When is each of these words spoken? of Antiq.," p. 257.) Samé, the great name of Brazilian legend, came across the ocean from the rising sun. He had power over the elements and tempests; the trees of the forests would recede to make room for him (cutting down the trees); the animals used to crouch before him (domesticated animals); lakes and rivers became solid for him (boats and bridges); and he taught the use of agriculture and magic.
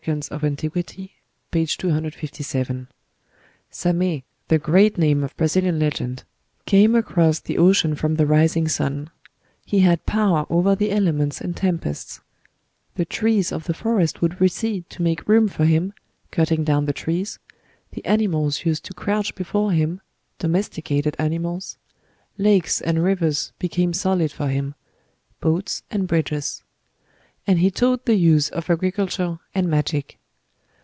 of 0.31 0.41
Antiq.," 0.41 1.09
p. 1.51 1.65
257.) 1.67 2.87
Samé, 3.71 4.23
the 4.47 4.57
great 4.57 4.97
name 4.97 5.23
of 5.23 5.37
Brazilian 5.37 5.77
legend, 5.77 6.23
came 6.65 6.95
across 6.95 7.39
the 7.39 7.59
ocean 7.59 7.93
from 7.93 8.15
the 8.15 8.25
rising 8.25 8.67
sun. 8.67 9.11
He 9.63 9.81
had 9.81 10.07
power 10.07 10.47
over 10.49 10.73
the 10.73 10.89
elements 10.89 11.39
and 11.39 11.55
tempests; 11.55 12.19
the 12.95 13.05
trees 13.05 13.51
of 13.51 13.65
the 13.65 13.75
forests 13.75 14.21
would 14.21 14.41
recede 14.41 14.89
to 14.89 15.03
make 15.03 15.27
room 15.29 15.47
for 15.47 15.65
him 15.65 15.93
(cutting 16.31 16.63
down 16.63 16.85
the 16.87 16.93
trees); 16.97 17.37
the 17.91 18.03
animals 18.03 18.65
used 18.65 18.83
to 18.85 18.95
crouch 18.95 19.35
before 19.35 19.71
him 19.71 20.01
(domesticated 20.39 21.15
animals); 21.19 21.77
lakes 22.39 22.81
and 22.81 23.03
rivers 23.03 23.53
became 23.59 23.93
solid 23.93 24.31
for 24.31 24.47
him 24.47 24.73
(boats 25.41 25.83
and 25.91 26.07
bridges); 26.07 26.63
and 27.47 27.57
he 27.57 27.71
taught 27.71 28.05
the 28.05 28.13
use 28.13 28.49
of 28.49 28.69
agriculture 28.69 29.39
and 29.55 29.67
magic. 29.67 30.19